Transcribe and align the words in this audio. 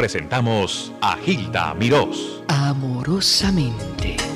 presentamos 0.00 0.90
a 1.02 1.14
Gilda 1.18 1.74
Mirós. 1.74 2.42
Amorosamente. 2.48 4.29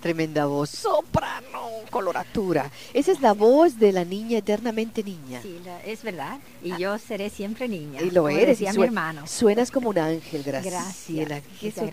Tremenda 0.00 0.46
voz, 0.46 0.70
soprano, 0.70 1.57
coloratura. 1.90 2.70
Esa 2.94 3.12
es 3.12 3.20
la 3.20 3.32
voz 3.32 3.78
de 3.78 3.92
la 3.92 4.04
niña 4.04 4.38
eternamente 4.38 5.02
niña. 5.02 5.40
Sí, 5.42 5.58
es 5.84 6.02
verdad. 6.02 6.38
Y 6.62 6.76
yo 6.78 6.98
seré 6.98 7.30
siempre 7.30 7.68
niña. 7.68 8.00
Y 8.02 8.10
lo 8.10 8.28
eres. 8.28 8.60
y 8.60 8.66
mi 8.66 8.84
hermano. 8.84 9.26
Suenas 9.26 9.70
como 9.70 9.90
un 9.90 9.98
ángel, 9.98 10.42
gracias. 10.42 11.06
Gracias. 11.08 11.42
Eso, 11.62 11.88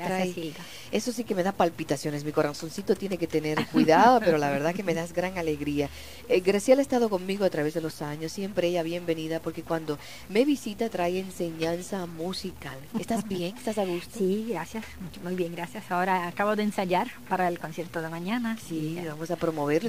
eso 0.92 1.12
sí 1.12 1.24
que 1.24 1.36
me 1.36 1.44
da 1.44 1.52
palpitaciones. 1.52 2.24
Mi 2.24 2.32
corazoncito 2.32 2.96
tiene 2.96 3.18
que 3.18 3.28
tener 3.28 3.66
cuidado, 3.68 4.20
pero 4.20 4.38
la 4.38 4.50
verdad 4.50 4.74
que 4.74 4.84
me 4.84 4.94
das 4.94 5.14
gran 5.14 5.38
alegría. 5.38 5.90
Eh, 6.30 6.40
Graciela 6.40 6.82
ha 6.82 6.84
estado 6.84 7.10
conmigo 7.10 7.46
a 7.46 7.50
través 7.50 7.74
de 7.74 7.82
los 7.82 8.02
años. 8.02 8.32
Siempre 8.32 8.68
ella 8.68 8.84
bienvenida 8.84 9.40
porque 9.40 9.64
cuando 9.64 9.98
me 10.30 10.46
visita 10.46 10.90
trae 10.90 11.20
enseñanza 11.20 12.06
musical. 12.06 12.78
¿Estás 13.00 13.28
bien? 13.28 13.56
¿Estás 13.58 13.78
a 13.78 13.86
gusto? 13.86 14.18
Sí, 14.18 14.48
gracias. 14.50 14.86
Muy 15.24 15.36
bien, 15.36 15.54
gracias. 15.56 15.90
Ahora 15.92 16.28
acabo 16.28 16.56
de 16.56 16.64
ensayar 16.64 17.08
para 17.30 17.48
el 17.48 17.60
concierto 17.60 18.02
de 18.02 18.10
mañana. 18.10 18.58
Sí, 18.68 18.98
vamos 19.06 19.32
a 19.32 19.36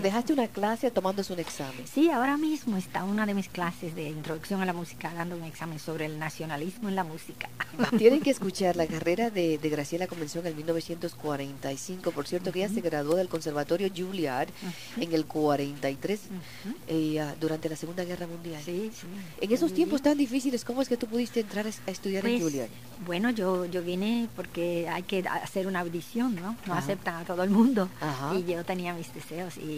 ¿Dejaste 0.00 0.32
una 0.32 0.48
clase 0.48 0.90
tomándose 0.90 1.32
un 1.32 1.38
examen? 1.38 1.86
Sí, 1.86 2.10
ahora 2.10 2.36
mismo 2.36 2.76
está 2.76 3.04
una 3.04 3.24
de 3.24 3.34
mis 3.34 3.48
clases 3.48 3.94
de 3.94 4.08
introducción 4.08 4.60
a 4.60 4.66
la 4.66 4.72
música 4.72 5.12
dando 5.14 5.36
un 5.36 5.44
examen 5.44 5.78
sobre 5.78 6.06
el 6.06 6.18
nacionalismo 6.18 6.88
en 6.88 6.96
la 6.96 7.04
música. 7.04 7.48
Tienen 7.98 8.20
que 8.20 8.30
escuchar 8.30 8.76
la 8.76 8.86
carrera 8.86 9.30
de, 9.30 9.58
de 9.58 9.68
Graciela 9.68 10.06
comenzó 10.06 10.40
en 10.40 10.46
el 10.46 10.54
1945. 10.54 12.10
Por 12.10 12.26
cierto, 12.26 12.52
que 12.52 12.64
ella 12.64 12.72
se 12.72 12.80
graduó 12.80 13.16
del 13.16 13.28
Conservatorio 13.28 13.88
Juilliard 13.94 14.48
en 14.98 15.12
el 15.12 15.26
43 15.26 16.20
eh, 16.88 17.34
durante 17.40 17.68
la 17.68 17.76
Segunda 17.76 18.04
Guerra 18.04 18.26
Mundial. 18.26 18.62
Sí, 18.64 18.90
sí. 18.92 19.06
En 19.40 19.52
esos 19.52 19.72
tiempos 19.72 20.02
tan 20.02 20.18
difíciles, 20.18 20.64
¿cómo 20.64 20.82
es 20.82 20.88
que 20.88 20.96
tú 20.96 21.06
pudiste 21.06 21.40
entrar 21.40 21.66
a, 21.66 21.90
estudiar 21.90 22.24
en 22.26 22.32
pues, 22.32 22.42
Juilliard? 22.42 22.70
Bueno, 23.04 23.30
yo, 23.30 23.66
yo 23.66 23.82
vine 23.82 24.28
porque 24.34 24.88
hay 24.88 25.02
que 25.02 25.24
hacer 25.28 25.66
una 25.66 25.80
audición, 25.80 26.34
¿no? 26.34 26.56
No 26.66 26.74
aceptan 26.74 27.16
a 27.16 27.24
todo 27.24 27.42
el 27.42 27.50
mundo. 27.50 27.88
Y 28.36 28.44
yo 28.50 28.64
tenía 28.64 28.94
mis 28.94 29.12
deseos 29.14 29.56
y 29.58 29.75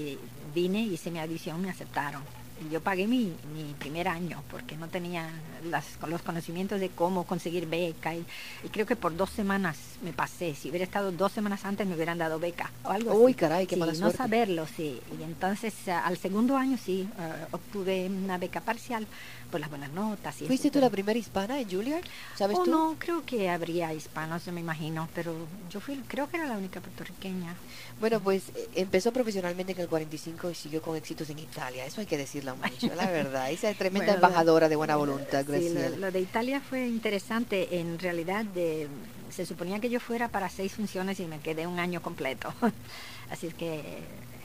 vine, 0.54 0.82
hice 0.82 1.10
mi 1.10 1.20
audición, 1.20 1.60
me 1.60 1.70
aceptaron 1.70 2.22
yo 2.70 2.80
pagué 2.80 3.06
mi, 3.06 3.32
mi, 3.54 3.74
primer 3.78 4.08
año 4.08 4.42
porque 4.50 4.76
no 4.76 4.88
tenía 4.88 5.30
las, 5.64 5.84
los 6.06 6.22
conocimientos 6.22 6.80
de 6.80 6.88
cómo 6.88 7.24
conseguir 7.24 7.66
beca 7.66 8.14
y, 8.14 8.24
creo 8.72 8.86
que 8.86 8.96
por 8.96 9.16
dos 9.16 9.30
semanas 9.30 9.76
me 10.02 10.12
pasé. 10.12 10.54
Si 10.54 10.68
hubiera 10.68 10.84
estado 10.84 11.12
dos 11.12 11.32
semanas 11.32 11.64
antes 11.64 11.86
me 11.86 11.94
hubieran 11.94 12.18
dado 12.18 12.38
beca 12.38 12.70
o 12.84 12.90
algo 12.90 13.14
Uy, 13.14 13.34
caray, 13.34 13.66
qué 13.66 13.76
mala 13.76 13.92
No 13.92 14.10
saberlo, 14.10 14.66
sí. 14.66 15.00
Y 15.18 15.22
entonces 15.22 15.74
al 15.88 16.18
segundo 16.18 16.56
año 16.56 16.76
sí 16.76 17.08
eh, 17.18 17.46
obtuve 17.52 18.06
una 18.06 18.38
beca 18.38 18.60
parcial 18.60 19.06
por 19.48 19.60
las 19.60 19.70
buenas 19.70 19.90
notas. 19.92 20.40
Y 20.42 20.46
¿Fuiste 20.46 20.70
tú 20.70 20.80
la 20.80 20.90
primera 20.90 21.18
hispana 21.18 21.60
en 21.60 21.70
Juilliard? 21.70 22.04
¿Sabes 22.36 22.56
oh, 22.58 22.64
tú? 22.64 22.70
No, 22.70 22.96
creo 22.98 23.24
que 23.24 23.50
habría 23.50 23.92
hispanos, 23.92 24.46
me 24.48 24.60
imagino, 24.60 25.08
pero 25.14 25.34
yo 25.70 25.80
fui, 25.80 25.96
creo 26.06 26.28
que 26.28 26.36
era 26.36 26.46
la 26.46 26.56
única 26.56 26.80
puertorriqueña. 26.80 27.54
Bueno, 28.00 28.20
pues 28.20 28.50
eh, 28.54 28.68
empezó 28.76 29.12
profesionalmente 29.12 29.72
en 29.72 29.80
el 29.80 29.88
45 29.88 30.50
y 30.50 30.54
siguió 30.54 30.82
con 30.82 30.96
éxitos 30.96 31.30
en 31.30 31.38
Italia. 31.38 31.84
Eso 31.84 32.00
hay 32.00 32.06
que 32.06 32.16
decirlo 32.16 32.56
mucho, 32.56 32.94
la 32.94 33.10
verdad. 33.10 33.50
Esa 33.50 33.70
es 33.70 33.78
tremenda 33.78 34.14
embajadora 34.18 34.68
de 34.68 34.76
buena 34.76 34.96
voluntad, 34.96 35.44
Sí, 35.48 35.74
lo, 35.98 36.10
de 36.10 36.20
Italia 36.20 36.60
fue 36.60 36.86
interesante. 36.86 37.78
En 37.80 37.98
realidad, 37.98 38.44
de, 38.44 38.88
se 39.30 39.46
suponía 39.46 39.80
que 39.80 39.90
yo 39.90 40.00
fuera 40.00 40.28
para 40.28 40.48
seis 40.48 40.72
funciones 40.72 41.20
y 41.20 41.26
me 41.26 41.40
quedé 41.40 41.66
un 41.66 41.78
año 41.78 42.02
completo. 42.02 42.52
Así 43.30 43.48
que 43.48 43.98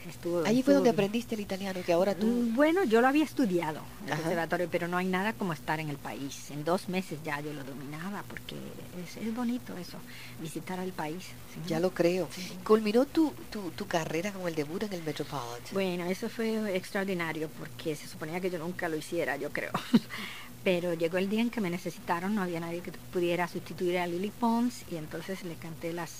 Estuvo, 0.08 0.44
Allí 0.44 0.62
fue 0.62 0.74
donde 0.74 0.90
aprendiste 0.90 1.34
el 1.34 1.40
italiano, 1.40 1.80
que 1.84 1.92
ahora 1.92 2.14
tú... 2.14 2.26
Mm, 2.26 2.54
bueno, 2.54 2.84
yo 2.84 3.00
lo 3.00 3.08
había 3.08 3.24
estudiado 3.24 3.80
en 4.06 4.12
el 4.12 4.18
conservatorio, 4.18 4.68
pero 4.70 4.86
no 4.86 4.96
hay 4.96 5.06
nada 5.06 5.32
como 5.32 5.52
estar 5.52 5.80
en 5.80 5.88
el 5.88 5.96
país. 5.96 6.50
En 6.50 6.64
dos 6.64 6.88
meses 6.88 7.18
ya 7.24 7.40
yo 7.40 7.52
lo 7.52 7.64
dominaba, 7.64 8.22
porque 8.28 8.54
es, 8.54 9.34
bonito 9.34 9.76
eso, 9.78 9.98
visitar 10.40 10.78
al 10.78 10.92
país. 10.92 11.24
Ya 11.66 11.80
lo 11.80 11.90
creo. 11.92 12.28
¿Culminó 12.64 13.06
tu, 13.06 13.32
tu, 13.50 13.70
tu, 13.70 13.86
carrera 13.86 14.32
con 14.32 14.46
el 14.46 14.54
debut 14.54 14.82
en 14.82 14.92
el 14.92 15.02
Metropolitan? 15.02 15.72
Bueno, 15.72 16.04
eso 16.06 16.28
fue 16.28 16.76
extraordinario, 16.76 17.48
porque 17.58 17.96
se 17.96 18.06
suponía 18.06 18.40
que 18.40 18.50
yo 18.50 18.58
nunca 18.58 18.88
lo 18.88 18.96
hiciera, 18.96 19.36
yo 19.36 19.50
creo. 19.52 19.72
pero 20.64 20.94
llegó 20.94 21.18
el 21.18 21.28
día 21.28 21.40
en 21.40 21.50
que 21.50 21.60
me 21.60 21.70
necesitaron, 21.70 22.34
no 22.34 22.42
había 22.42 22.60
nadie 22.60 22.80
que 22.80 22.92
pudiera 22.92 23.48
sustituir 23.48 23.98
a 23.98 24.06
Lily 24.06 24.32
Pons, 24.38 24.82
y 24.90 24.96
entonces 24.96 25.44
le 25.44 25.54
canté 25.54 25.92
las 25.92 26.10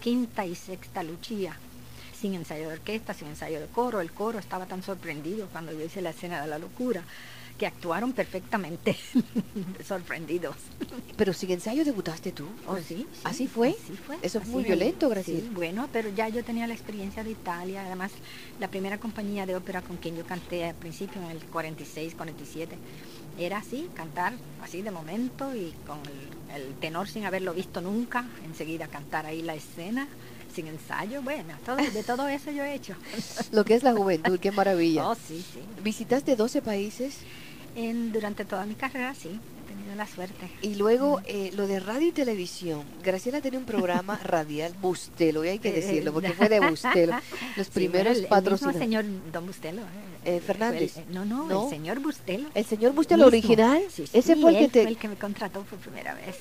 quinta 0.00 0.44
y 0.44 0.54
sexta 0.54 1.02
Lucia 1.02 1.56
sin 2.22 2.34
ensayo 2.34 2.68
de 2.68 2.74
orquesta, 2.74 3.12
sin 3.14 3.28
ensayo 3.28 3.60
de 3.60 3.66
coro. 3.66 4.00
El 4.00 4.12
coro 4.12 4.38
estaba 4.38 4.66
tan 4.66 4.82
sorprendido 4.82 5.48
cuando 5.50 5.72
yo 5.72 5.84
hice 5.84 6.00
la 6.00 6.10
escena 6.10 6.40
de 6.40 6.46
la 6.46 6.58
locura 6.58 7.02
que 7.58 7.66
actuaron 7.66 8.12
perfectamente 8.12 8.96
sorprendidos. 9.86 10.54
Pero 11.16 11.32
sin 11.32 11.50
ensayo 11.50 11.84
debutaste 11.84 12.30
tú. 12.30 12.46
¿Oh, 12.66 12.78
sí? 12.78 13.06
¿Así 13.24 13.48
fue? 13.48 13.74
fue. 14.06 14.16
Eso 14.22 14.38
es 14.38 14.46
muy 14.46 14.62
violento, 14.62 15.08
Graciela. 15.08 15.50
bueno, 15.52 15.88
pero 15.92 16.08
ya 16.10 16.28
yo 16.28 16.44
tenía 16.44 16.66
la 16.68 16.74
experiencia 16.74 17.24
de 17.24 17.32
Italia. 17.32 17.84
Además, 17.84 18.12
la 18.60 18.68
primera 18.68 18.98
compañía 18.98 19.44
de 19.44 19.56
ópera 19.56 19.82
con 19.82 19.96
quien 19.96 20.16
yo 20.16 20.24
canté 20.24 20.64
al 20.64 20.76
principio, 20.76 21.20
en 21.22 21.30
el 21.32 21.38
46, 21.46 22.14
47, 22.14 22.76
era 23.38 23.58
así, 23.58 23.88
cantar 23.94 24.34
así 24.62 24.82
de 24.82 24.92
momento 24.92 25.54
y 25.56 25.74
con 25.86 25.98
el 26.54 26.74
tenor 26.74 27.08
sin 27.08 27.24
haberlo 27.24 27.52
visto 27.52 27.80
nunca, 27.80 28.26
enseguida 28.44 28.86
cantar 28.86 29.26
ahí 29.26 29.42
la 29.42 29.54
escena 29.54 30.06
sin 30.54 30.66
ensayo, 30.68 31.22
bueno, 31.22 31.54
todo, 31.64 31.76
de 31.76 32.02
todo 32.02 32.28
eso 32.28 32.50
yo 32.50 32.62
he 32.64 32.74
hecho. 32.74 32.94
Lo 33.52 33.64
que 33.64 33.74
es 33.74 33.82
la 33.82 33.92
juventud, 33.94 34.38
qué 34.38 34.52
maravilla. 34.52 35.08
Oh, 35.08 35.14
sí, 35.14 35.44
sí. 35.52 35.60
¿Visitaste 35.82 36.36
12 36.36 36.62
países? 36.62 37.16
En, 37.74 38.12
durante 38.12 38.44
toda 38.44 38.66
mi 38.66 38.74
carrera, 38.74 39.14
sí, 39.14 39.28
he 39.30 39.68
tenido 39.74 39.94
la 39.96 40.06
suerte. 40.06 40.50
Y 40.60 40.74
luego 40.74 41.22
eh, 41.24 41.50
lo 41.54 41.66
de 41.66 41.80
radio 41.80 42.08
y 42.08 42.12
televisión. 42.12 42.82
Graciela 43.02 43.40
tenía 43.40 43.58
un 43.58 43.64
programa 43.64 44.18
radial, 44.22 44.74
Bustelo, 44.82 45.42
y 45.44 45.48
hay 45.48 45.58
que 45.58 45.70
Eh, 45.70 45.72
decirlo, 45.80 46.12
porque 46.12 46.32
fue 46.32 46.50
de 46.50 46.60
Bustelo. 46.68 47.16
Los 47.56 47.66
Sí, 47.68 47.72
primeros 47.72 48.10
el- 48.12 48.16
el 48.16 48.22
mismo 48.24 48.28
patrocinadores. 48.36 48.78
señor 48.82 49.04
Don 49.32 49.46
Bustelo. 49.46 49.80
eh, 49.80 50.36
Eh, 50.36 50.40
Fernández. 50.40 50.98
el- 50.98 51.14
no, 51.14 51.24
no, 51.24 51.46
No. 51.48 51.64
el 51.64 51.70
señor 51.70 52.00
Bustelo. 52.00 52.48
El 52.54 52.64
señor 52.66 52.92
Bustelo 52.92 53.24
mismo. 53.30 53.38
original, 53.38 53.82
Sí, 53.90 54.04
ese 54.12 54.34
sí, 54.34 54.40
fue 54.42 54.50
el 54.52 54.58
que 54.58 54.68
te... 54.68 54.82
fue 54.82 54.90
el 54.90 54.98
que 54.98 55.08
me 55.08 55.16
contrató 55.16 55.62
por 55.62 55.78
primera 55.78 56.14
vez. 56.14 56.36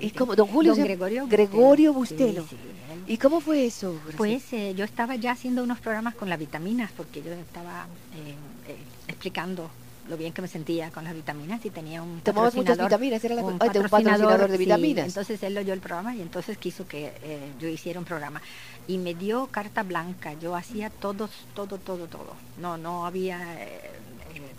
¿Y 0.00 0.08
sí. 0.08 0.14
cómo? 0.16 0.34
Don 0.34 0.48
Julio 0.48 0.74
se- 0.74 0.82
Gregorio 0.82 1.28
Gregorio 1.28 1.92
Bustelo. 1.92 2.42
Bustelo. 2.42 2.71
¿Y 3.06 3.16
cómo 3.18 3.40
fue 3.40 3.66
eso? 3.66 3.92
Graciela? 3.94 4.16
Pues 4.16 4.52
eh, 4.52 4.74
yo 4.74 4.84
estaba 4.84 5.16
ya 5.16 5.32
haciendo 5.32 5.62
unos 5.62 5.80
programas 5.80 6.14
con 6.14 6.28
las 6.28 6.38
vitaminas 6.38 6.90
porque 6.96 7.22
yo 7.22 7.32
estaba 7.32 7.86
eh, 8.14 8.34
eh, 8.68 8.76
explicando 9.08 9.70
lo 10.08 10.16
bien 10.16 10.32
que 10.32 10.42
me 10.42 10.48
sentía 10.48 10.90
con 10.90 11.04
las 11.04 11.14
vitaminas 11.14 11.64
y 11.64 11.70
tenía 11.70 12.02
un 12.02 12.20
Tomabas 12.22 12.54
muchas 12.56 12.76
patrocinador, 12.76 13.00
vitaminas, 13.00 13.24
era 13.24 13.34
la- 13.36 13.40
ay, 13.42 13.46
de 13.46 13.52
un 13.52 13.58
patrocinador 13.58 14.50
de 14.50 14.56
sí, 14.58 14.64
vitaminas. 14.64 15.06
entonces 15.06 15.42
él 15.44 15.56
oyó 15.56 15.72
el 15.72 15.80
programa 15.80 16.14
y 16.16 16.20
entonces 16.22 16.58
quiso 16.58 16.86
que 16.88 17.12
eh, 17.22 17.52
yo 17.60 17.68
hiciera 17.68 18.00
un 18.00 18.04
programa 18.04 18.42
y 18.88 18.98
me 18.98 19.14
dio 19.14 19.46
carta 19.46 19.84
blanca. 19.84 20.34
Yo 20.34 20.56
hacía 20.56 20.90
todos, 20.90 21.30
todo, 21.54 21.78
todo, 21.78 22.08
todo. 22.08 22.34
No, 22.60 22.76
no 22.76 23.06
había 23.06 23.62
eh, 23.62 23.80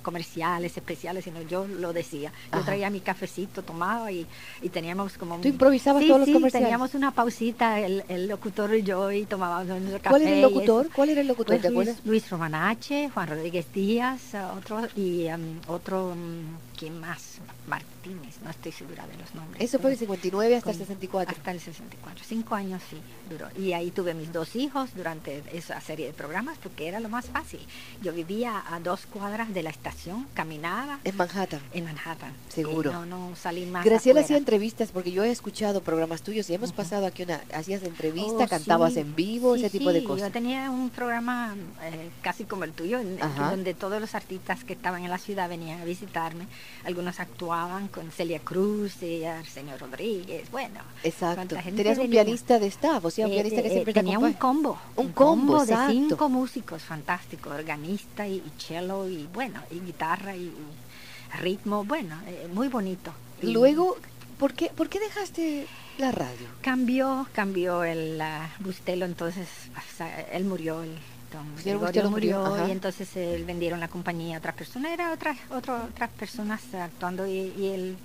comerciales 0.04 0.78
especiales, 0.78 1.24
sino 1.24 1.42
yo 1.42 1.66
lo 1.68 1.94
decía. 1.94 2.32
Yo 2.52 2.60
Ajá. 2.60 2.66
traía 2.66 2.90
mi 2.92 3.00
cafecito, 3.00 3.64
tomaba 3.64 4.12
y, 4.12 4.28
y 4.62 4.70
teníamos 4.70 5.18
como... 5.18 5.40
¿Tú 5.40 5.48
improvisabas 5.48 6.02
sí, 6.04 6.08
todos 6.08 6.20
los 6.20 6.28
sí, 6.28 6.34
comerciales? 6.34 6.66
teníamos 6.68 6.94
una 6.94 7.12
pausita, 7.12 7.80
el, 7.80 8.04
el 8.08 8.28
locutor 8.28 8.76
y 8.76 8.84
yo, 8.84 9.12
y 9.12 9.26
tomábamos 9.26 9.66
nuestro 9.68 9.98
café. 9.98 10.10
¿Cuál 10.10 10.22
era 10.22 10.36
el 10.36 10.42
locutor? 10.42 10.90
¿Cuál 10.94 11.10
era 11.10 11.22
el 11.22 11.28
locutor? 11.28 11.48
Pues 11.60 11.62
¿Te 11.62 11.72
Luis? 11.72 11.90
Luis 12.06 12.30
Romanache, 12.30 13.10
Juan 13.10 13.30
Rodríguez 13.30 13.66
Díaz, 13.74 14.22
otro 14.56 14.82
y 14.96 15.26
em, 15.26 15.60
otro, 15.68 16.14
mm, 16.16 16.73
¿quién 16.84 17.00
más? 17.00 17.40
Martínez, 17.66 18.36
no 18.44 18.50
estoy 18.50 18.74
segura 18.74 19.08
de 19.08 19.16
los 19.18 19.34
nombres. 19.34 19.64
Eso 19.64 19.80
fue 19.80 19.92
del 19.92 20.00
pero 20.00 20.12
59 20.12 20.58
hasta 20.58 20.72
el 20.72 20.78
con- 20.78 20.86
64. 20.86 21.36
Hasta 21.38 21.52
el 21.52 21.60
64, 21.62 22.26
cinco 22.28 22.56
años 22.56 22.82
sí 22.90 22.98
duró. 23.30 23.48
Y 23.58 23.72
ahí 23.72 23.90
tuve 23.90 24.14
mis 24.14 24.34
dos 24.34 24.58
hijos 24.58 24.90
durante 24.94 25.42
esa 25.54 25.80
serie 25.80 26.08
de 26.08 26.14
programas 26.14 26.58
porque 26.62 26.90
era 26.90 27.00
lo 27.00 27.08
más 27.08 27.28
fácil. 27.28 27.62
Yo 28.02 28.12
vivía 28.12 28.62
a 28.70 28.82
dos 28.82 29.06
cuadras 29.06 29.54
de 29.54 29.64
la 29.64 29.70
estación, 29.70 30.28
caminaba 30.34 31.00
En 31.06 31.16
Manhattan. 31.16 31.62
en 31.74 31.86
Manhattan. 31.86 32.34
Seguro. 32.50 32.92
No, 32.92 33.06
no 33.06 33.34
salí 33.38 33.66
más. 33.66 33.86
Graciela 33.86 34.20
afuera. 34.20 34.26
hacía 34.26 34.38
entrevistas 34.38 34.92
porque 34.92 35.14
yo 35.14 35.24
he 35.24 35.32
escuchado 35.32 35.82
programas 35.82 36.22
tuyos 36.22 36.50
y 36.50 36.54
hemos 36.54 36.74
pasado 36.74 37.06
aquí 37.06 37.24
una, 37.24 37.42
hacías 37.54 37.84
entrevista, 37.84 38.44
Oh, 38.44 38.48
cantabas 38.50 38.96
sí. 38.96 39.00
en 39.00 39.16
vivo, 39.16 39.56
Sí, 39.56 39.64
ese 39.64 39.80
tipo 39.80 39.94
de 39.94 40.04
cosas. 40.04 40.28
Yo 40.28 40.34
tenía 40.34 40.70
un 40.70 40.90
programa 40.90 41.56
eh, 41.82 42.10
casi 42.22 42.44
como 42.44 42.66
el 42.66 42.74
tuyo, 42.74 43.00
en- 43.00 43.18
donde 43.38 43.74
todos 43.74 44.02
los 44.02 44.16
artistas 44.16 44.66
que 44.66 44.74
estaban 44.74 45.02
en 45.06 45.10
la 45.10 45.18
ciudad 45.18 45.48
venían 45.48 45.80
a 45.80 45.86
visitarme. 45.86 46.46
Algunos 46.86 47.20
actuaban 47.20 47.88
con 47.88 48.12
Celia 48.12 48.40
Cruz 48.40 49.02
y 49.04 49.24
Arsenio 49.24 49.78
Rodríguez. 49.78 50.50
Bueno, 50.52 50.80
Exacto. 51.04 51.56
Tenías 51.56 51.98
un 51.98 52.04
venía. 52.04 52.24
pianista 52.24 52.60
de 52.60 52.68
staff, 52.68 53.06
o 53.06 53.10
sea, 53.10 53.26
un 53.28 53.32
Eh, 53.32 53.36
pianista 53.36 53.62
que 53.62 53.68
eh, 53.68 53.72
siempre 53.72 53.94
te 53.94 54.00
tenía 54.02 54.20
un 54.20 54.26
acompaña. 54.26 54.40
combo. 54.40 54.80
Un 54.98 55.12
combo, 55.14 55.66
de 55.66 55.72
exacto. 55.74 55.92
cinco 55.94 56.30
músicos 56.30 56.82
fantásticos, 56.84 57.54
organista 57.54 58.28
y, 58.28 58.36
y 58.38 58.52
cello 58.58 59.08
y 59.08 59.28
bueno, 59.34 59.62
y 59.72 59.80
guitarra 59.80 60.36
y, 60.36 60.42
y 60.44 61.38
ritmo, 61.40 61.84
bueno, 61.86 62.20
eh, 62.28 62.48
muy 62.54 62.68
bonito. 62.68 63.14
Luego, 63.42 63.96
¿por 64.38 64.54
qué, 64.54 64.68
¿por 64.70 64.90
qué 64.90 65.00
dejaste 65.00 65.68
la 65.98 66.12
radio? 66.12 66.48
cambió, 66.62 67.28
cambió 67.34 67.84
el 67.84 68.20
ah, 68.22 68.50
Bustelo, 68.60 69.06
entonces 69.06 69.48
o 69.76 69.98
sea, 69.98 70.22
él 70.32 70.44
murió, 70.46 70.84
el 70.84 70.96
Señor 71.40 71.80
Gregorio 71.80 71.80
Bustelo 71.80 72.10
murió, 72.12 72.40
murió, 72.40 72.56
ajá. 72.56 72.68
y 72.68 72.72
entonces 72.72 73.16
él 73.18 73.46
vendieron 73.46 73.80
la 73.80 73.88
compañía 73.88 74.36
a 74.36 74.40
otras 74.40 74.56
personas, 74.56 74.92
era 74.92 75.12
otras 75.12 75.38
otro- 75.50 75.84
otras 75.84 76.10
personas 76.12 76.62
actuando 76.74 77.26
y, 77.28 77.54
y 77.58 77.68
el, 77.74 77.98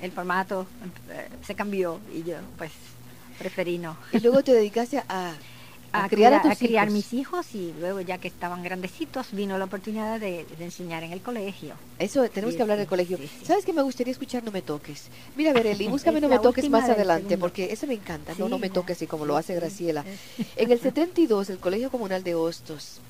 el 0.00 0.12
formato 0.12 0.66
eh, 1.10 1.28
se 1.46 1.54
cambió 1.54 2.00
y 2.12 2.22
yo 2.22 2.36
pues 2.58 2.72
preferí 3.38 3.78
no. 3.78 3.96
Y 4.12 4.20
luego 4.20 4.42
te 4.42 4.52
dedicaste 4.52 4.98
a, 5.08 5.32
a, 5.94 6.04
a 6.04 6.08
criar 6.08 6.34
a 6.34 6.42
tus 6.42 6.50
a 6.52 6.56
criar 6.56 6.88
hijos. 6.88 6.94
mis 6.94 7.12
hijos 7.12 7.46
y 7.54 7.72
luego 7.80 8.00
ya 8.00 8.18
que 8.18 8.28
estaban 8.28 8.62
grandecitos 8.62 9.28
vino 9.32 9.56
la 9.58 9.64
oportunidad 9.66 10.20
de, 10.20 10.44
de 10.58 10.64
enseñar 10.64 11.02
en 11.04 11.12
el 11.12 11.20
colegio. 11.22 11.74
Eso, 11.98 12.28
tenemos 12.28 12.52
Sí, 12.52 12.56
que 12.56 12.62
hablar 12.62 12.76
sí, 12.76 12.80
del 12.80 12.88
colegio. 12.88 13.16
sí. 13.18 13.30
¿Sabes 13.44 13.64
qué 13.64 13.72
me 13.72 13.82
gustaría 13.82 14.10
escuchar? 14.12 14.42
No 14.44 14.50
me 14.50 14.62
toques. 14.62 15.08
Mira, 15.36 15.52
Bereli, 15.54 15.88
búscame 15.88 16.20
No 16.20 16.28
me 16.28 16.38
toques 16.38 16.68
más 16.68 16.86
del 16.86 16.96
adelante, 16.96 17.38
porque 17.38 17.72
eso 17.72 17.86
me 17.86 17.94
encanta. 17.94 18.34
no, 18.38 18.48
no 18.48 18.58
me 18.58 18.70
toques, 18.70 19.00
y 19.02 19.06
como 19.06 19.24
lo 19.26 19.36
hace. 19.36 19.54
Graciela. 19.54 20.04
En 20.56 20.70
el 20.70 20.80
72, 20.80 21.50
el 21.50 21.58
Colegio 21.58 21.90
Comunal 21.90 22.22
de 22.22 22.34
Hostos 22.34 23.00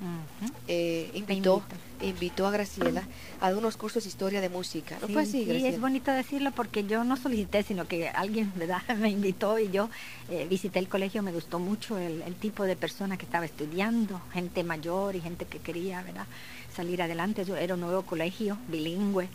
eh, 0.69 1.11
invitó, 1.15 1.35
invito. 1.35 1.63
Invitó 2.01 2.47
a 2.47 2.51
Graciela 2.51 3.03
a 3.41 3.49
unos 3.51 3.77
cursos 3.77 4.05
de 4.05 4.09
historia 4.09 4.41
de 4.41 4.49
música. 4.49 4.99
¿No 5.01 5.09
fue 5.09 5.25
Sí, 5.27 5.45
Graciela? 5.45 5.69
es 5.69 5.81
bonito 5.81 6.11
decirlo 6.13 6.51
porque 6.53 6.85
yo 6.85 7.05
no 7.05 7.17
solicité, 7.17 7.63
sino 7.63 7.87
que 7.87 8.09
alguien 8.09 8.53
¿verdad? 8.57 8.83
me 8.99 9.11
invitó 9.11 9.59
y 9.59 9.71
yo 9.71 9.89
eh, 10.31 10.47
visité 10.49 10.79
el 10.79 10.89
colegio, 10.89 11.23
me 11.23 11.33
gustó 11.33 11.59
mucho 11.59 11.99
el, 11.99 12.23
el 12.23 12.35
tipo 12.35 12.65
de 12.65 12.77
persona 12.77 13.17
que 13.17 13.25
estaba 13.25 13.45
estudiando, 13.45 14.21
gente 14.33 14.65
mayor 14.65 15.17
y 15.17 15.21
gente 15.21 15.45
que 15.47 15.59
quería 15.61 16.03
¿verdad? 16.03 16.27
salir 16.75 17.01
adelante. 17.03 17.45
Yo 17.45 17.57
era 17.57 17.75
un 17.75 17.81
nuevo 17.81 18.03
colegio, 18.03 18.59
bilingüe, 18.69 19.29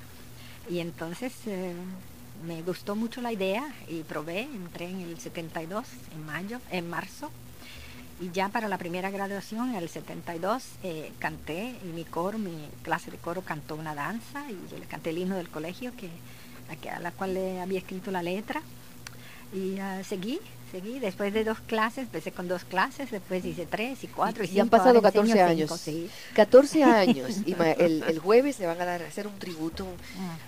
y 0.69 0.79
entonces 0.79 1.33
eh, 1.47 1.73
me 2.45 2.61
gustó 2.61 2.95
mucho 2.95 3.21
la 3.21 3.33
idea 3.33 3.63
y 3.87 4.03
probé, 4.03 4.41
entré 4.41 4.89
en 4.89 5.01
el 5.01 5.19
72, 5.19 5.85
en 6.13 6.25
mayo, 6.25 6.59
en 6.71 6.89
marzo. 6.89 7.31
Y 8.21 8.31
ya 8.31 8.49
para 8.49 8.67
la 8.67 8.77
primera 8.77 9.09
graduación, 9.09 9.69
en 9.69 9.75
el 9.75 9.87
72, 9.87 10.63
eh, 10.83 11.11
canté 11.19 11.75
y 11.83 11.87
mi 11.87 12.03
coro, 12.03 12.37
mi 12.37 12.67
clase 12.83 13.11
de 13.11 13.17
coro 13.17 13.41
cantó 13.41 13.75
una 13.75 13.95
danza 13.95 14.43
y 14.51 14.57
yo 14.71 14.77
le 14.77 14.85
canté 14.85 15.11
el 15.11 15.19
himno 15.19 15.37
del 15.37 15.49
colegio 15.49 15.93
que, 15.95 16.09
a, 16.69 16.75
que- 16.75 16.89
a 16.89 16.99
la 16.99 17.11
cual 17.11 17.33
le 17.33 17.61
había 17.61 17.79
escrito 17.79 18.11
la 18.11 18.21
letra. 18.21 18.61
Y 19.53 19.79
ah, 19.79 20.01
seguí, 20.03 20.39
seguí. 20.71 20.99
Después 20.99 21.33
de 21.33 21.43
dos 21.45 21.59
clases, 21.61 22.03
empecé 22.03 22.31
con 22.33 22.47
dos 22.49 22.65
clases, 22.65 23.09
después 23.09 23.43
hice 23.45 23.65
tres 23.65 24.03
y 24.03 24.07
cuatro 24.07 24.43
y, 24.43 24.47
Y 24.47 24.59
han 24.59 24.65
cinco, 24.65 24.69
pasado 24.77 24.97
ahora 24.97 25.07
enseño 25.07 25.33
14 25.33 25.37
cinco, 25.55 25.73
años. 25.73 25.81
sí. 25.81 26.09
14 26.35 26.83
años. 26.83 27.37
Y 27.45 27.53
el, 27.79 28.03
el 28.03 28.19
jueves 28.25 28.59
le 28.59 28.65
van 28.67 28.81
a 28.81 28.85
dar, 28.85 29.01
hacer 29.01 29.27
un 29.27 29.39
tributo, 29.39 29.85
un, 29.85 29.95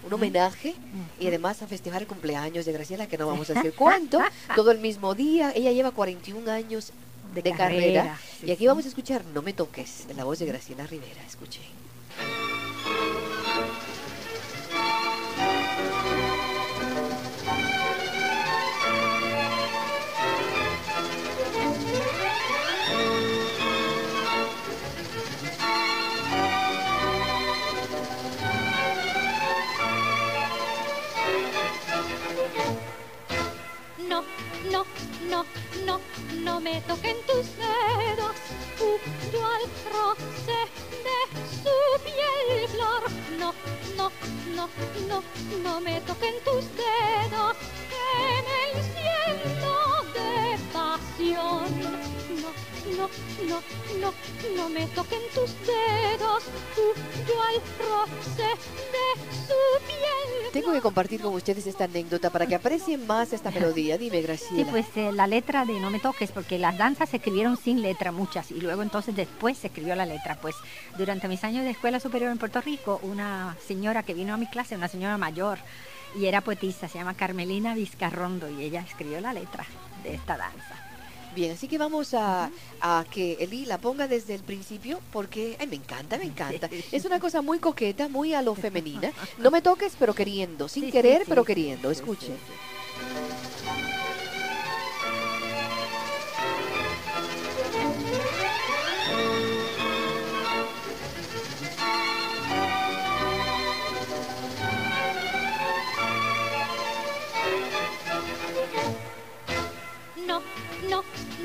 un 0.07 0.13
homenaje 0.13 0.75
y 1.21 1.27
además 1.27 1.61
a 1.61 1.67
festejar 1.67 2.01
el 2.01 2.07
cumpleaños 2.09 2.65
de 2.65 2.73
Graciela, 2.73 3.07
que 3.07 3.17
no 3.17 3.27
vamos 3.27 3.49
a 3.49 3.53
decir 3.55 3.73
cuánto, 3.77 4.19
todo 4.55 4.71
el 4.71 4.79
mismo 4.79 5.15
día. 5.15 5.53
Ella 5.55 5.71
lleva 5.71 5.91
41 5.91 6.51
años 6.51 6.91
de, 7.31 7.41
De 7.41 7.53
carrera. 7.53 8.03
carrera, 8.03 8.19
sí, 8.39 8.47
y 8.47 8.51
aquí 8.51 8.59
sí. 8.59 8.67
vamos 8.67 8.85
a 8.85 8.89
escuchar 8.89 9.23
No 9.33 9.41
me 9.41 9.53
toques, 9.53 10.05
en 10.09 10.17
la 10.17 10.23
voz 10.23 10.39
de 10.39 10.45
Graciela 10.45 10.85
Rivera. 10.87 11.23
Escuchen. 11.27 11.63
No, 34.81 34.85
no, 35.29 35.45
no, 35.85 35.99
no 36.43 36.59
me 36.59 36.81
toquen 36.81 37.17
tus 37.27 37.45
dedos, 37.57 38.35
yo 39.31 39.45
al 39.45 39.63
roce 39.91 40.59
de 41.05 41.19
su 41.63 42.03
piel 42.03 42.67
flor. 42.69 43.03
No, 43.39 43.53
no, 43.97 44.11
no, 44.55 44.69
no, 45.07 45.23
no 45.63 45.81
me 45.81 46.01
toquen 46.01 46.33
tus 46.43 46.65
dedos, 46.75 47.57
que 47.89 48.07
me 48.47 48.79
enciendo 48.79 49.73
de 50.13 50.57
pasión. 50.73 52.20
No, 52.97 53.09
no, 53.47 53.61
no, 53.99 54.13
no, 54.55 54.69
me 54.69 54.85
toquen 54.87 55.19
tus 55.33 55.51
dedos, 55.65 56.43
yo 57.27 57.41
al 57.41 57.55
roce 57.79 58.43
de 58.43 59.21
su 59.47 59.85
piel 59.87 60.51
Tengo 60.51 60.73
que 60.73 60.81
compartir 60.81 61.21
con 61.21 61.33
ustedes 61.33 61.65
esta 61.67 61.85
anécdota 61.85 62.29
para 62.29 62.45
que 62.47 62.55
aprecien 62.55 63.05
más 63.07 63.33
esta 63.33 63.51
melodía. 63.51 63.97
Dime, 63.97 64.17
Sí, 64.17 64.23
Graciela. 64.23 64.71
pues 64.71 64.85
eh, 64.95 65.11
la 65.13 65.27
letra 65.27 65.65
de 65.65 65.79
No 65.79 65.89
me 65.89 65.99
toques, 65.99 66.31
porque 66.31 66.57
las 66.59 66.77
danzas 66.77 67.09
se 67.09 67.17
escribieron 67.17 67.57
sin 67.57 67.81
letra 67.81 68.11
muchas 68.11 68.51
y 68.51 68.59
luego 68.61 68.81
entonces 68.81 69.15
después 69.15 69.57
se 69.57 69.67
escribió 69.67 69.95
la 69.95 70.05
letra. 70.05 70.37
Pues 70.41 70.55
durante 70.97 71.27
mis 71.27 71.43
años 71.43 71.63
de 71.63 71.71
escuela 71.71 71.99
superior 71.99 72.31
en 72.31 72.37
Puerto 72.37 72.61
Rico, 72.61 72.99
una 73.03 73.55
señora 73.67 74.03
que 74.03 74.13
vino 74.13 74.33
a 74.33 74.37
mi 74.37 74.47
clase, 74.47 74.75
una 74.75 74.87
señora 74.87 75.17
mayor 75.17 75.59
y 76.15 76.25
era 76.25 76.41
poetisa, 76.41 76.87
se 76.89 76.97
llama 76.97 77.13
Carmelina 77.15 77.73
Vizcarrondo 77.73 78.49
y 78.49 78.63
ella 78.63 78.81
escribió 78.81 79.21
la 79.21 79.31
letra 79.33 79.65
de 80.03 80.15
esta 80.15 80.35
danza. 80.37 80.80
Bien, 81.35 81.51
así 81.53 81.67
que 81.67 81.77
vamos 81.77 82.13
a, 82.13 82.49
a 82.81 83.05
que 83.09 83.37
Eli 83.39 83.65
la 83.65 83.77
ponga 83.77 84.07
desde 84.07 84.35
el 84.35 84.41
principio 84.43 84.99
porque 85.11 85.55
ay, 85.59 85.67
me 85.67 85.75
encanta, 85.77 86.17
me 86.17 86.25
encanta. 86.25 86.69
Es 86.91 87.05
una 87.05 87.19
cosa 87.19 87.41
muy 87.41 87.59
coqueta, 87.59 88.07
muy 88.09 88.33
a 88.33 88.41
lo 88.41 88.55
femenina. 88.55 89.11
No 89.37 89.49
me 89.51 89.61
toques, 89.61 89.93
pero 89.97 90.13
queriendo. 90.13 90.67
Sin 90.67 90.85
Sí, 90.85 90.91
querer, 90.91 91.19
sí, 91.19 91.25
pero 91.29 91.43
queriendo. 91.45 91.93
sí, 91.93 92.01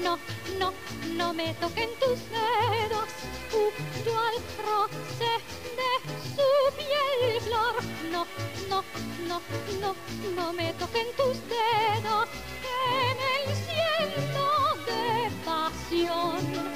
no, 0.06 0.18
no, 0.60 0.72
no 1.16 1.34
me 1.34 1.52
toquen 1.54 1.90
tus 1.98 2.18
dedos. 2.30 3.08
Huyo 3.52 4.14
al 4.28 4.36
roce 4.64 5.30
de 5.78 5.90
su 6.34 6.50
piel 6.76 7.40
flor. 7.40 7.74
No, 8.12 8.24
no, 8.68 8.84
no, 9.26 9.40
no, 9.80 9.96
no 10.36 10.52
me 10.52 10.72
toquen 10.74 11.06
tus 11.16 11.36
dedos. 11.48 12.28
Que 12.62 12.78
me 13.18 13.32
enciendo 13.50 14.44
de 14.86 15.30
pasión. 15.44 16.75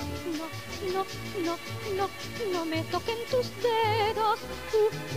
No, 0.93 1.07
no, 1.45 1.57
no, 1.97 2.09
no 2.53 2.65
me 2.65 2.83
toquen 2.85 3.17
tus 3.31 3.47
dedos, 3.63 4.41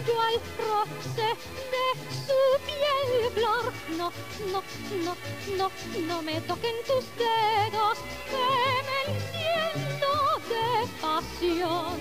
yo 0.05 0.21
al 0.21 0.39
roce 0.57 1.27
de 1.73 1.85
su 2.25 2.39
piel 2.65 3.31
flor. 3.33 3.73
No, 3.97 4.11
no, 4.51 4.63
no, 5.03 5.15
no, 5.57 5.71
no 6.07 6.21
me 6.21 6.41
toquen 6.41 6.75
tus 6.85 7.05
dedos, 7.17 7.97
que 8.29 8.45
me 8.87 9.13
enciendo 9.13 10.11
de 10.49 10.67
pasión. 11.01 11.97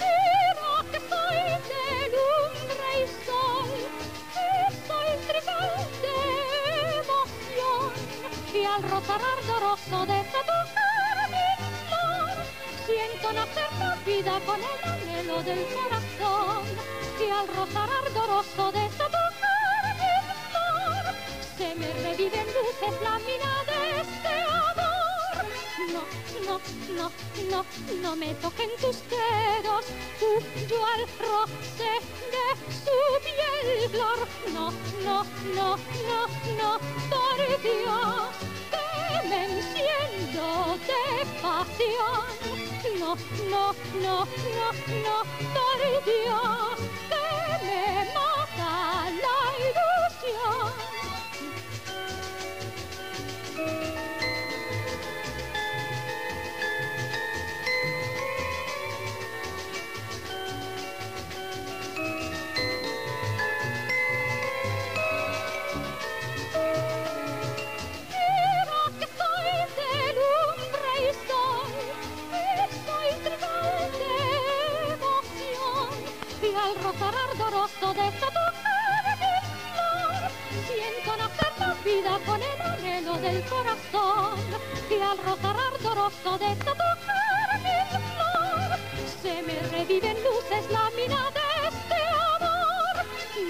Mira 0.00 0.72
que 0.90 0.98
soy 1.10 1.40
de 1.70 1.84
lumbre 2.14 2.88
y 2.96 3.06
sol, 3.26 3.70
y 4.40 4.86
soy 4.88 5.10
trigal 5.28 5.72
de 6.02 6.16
emoción, 7.02 7.92
y 8.54 8.64
al 8.64 8.82
rozar 8.82 9.20
ardoroso 9.20 10.06
de 10.06 10.20
esa 10.20 10.40
nacer 13.30 13.72
la 13.78 13.94
vida 14.04 14.40
con 14.46 14.58
el 14.60 14.90
anhelo 14.90 15.42
del 15.42 15.64
corazón 15.74 16.64
y 17.20 17.30
al 17.30 17.46
rozar 17.48 17.88
ardoroso 18.04 18.72
de 18.72 18.86
esa 18.86 19.04
tocar 19.04 19.32
flor 20.50 21.14
se 21.56 21.74
me 21.76 21.92
reviven 21.92 22.46
luces 22.46 22.94
la 23.02 23.18
mirada 23.20 23.74
de 23.82 24.00
este 24.00 24.32
amor. 24.50 25.44
No, 25.92 26.02
no, 26.46 26.60
no, 26.96 27.10
no, 27.50 27.64
no 28.02 28.16
me 28.16 28.34
toquen 28.36 28.70
tus 28.80 28.96
dedos 29.08 29.86
yo 30.68 30.86
al 30.86 31.02
roce 31.18 31.90
de 32.34 32.46
su 32.82 32.96
piel 33.24 33.90
flor. 33.90 34.28
No, 34.52 34.72
no, 35.04 35.24
no, 35.54 35.76
no, 36.08 36.26
no, 36.58 36.78
por 37.10 37.62
Dios 37.62 38.51
que 39.32 39.38
me 39.38 39.44
enciendo 39.44 40.76
de 40.86 41.40
pasión 41.40 42.32
no, 42.98 43.16
no, 43.50 43.74
no, 44.02 44.24
no, 44.58 44.72
no, 45.04 45.16
por 45.54 45.78
Dios, 46.04 46.78
que 47.08 47.66
me 47.66 47.84
mata 48.14 49.10
la 49.24 49.38
ilusión. 49.68 50.71
Ardoroso 77.30 77.94
de 77.94 78.08
esta 78.08 78.26
flor. 78.30 78.52
Siento 80.68 81.16
nacer 81.16 81.52
la 81.58 81.74
vida 81.84 82.18
con 82.26 82.42
el 82.42 82.60
anhelo 82.60 83.14
del 83.18 83.44
corazón 83.44 84.38
y 84.90 85.00
al 85.00 85.18
rozar 85.18 85.56
ardoroso 85.74 86.38
de 86.38 86.52
esta 86.52 86.74
flor 86.74 86.92
se 89.22 89.40
me 89.42 89.58
reviven 89.70 90.16
luces 90.24 90.70
la 90.70 90.90
mina 90.96 91.30
de 91.38 91.68
este 91.68 91.98
amor. 92.34 92.96